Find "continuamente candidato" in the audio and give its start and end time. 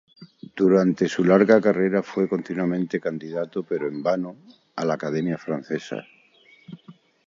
2.27-3.61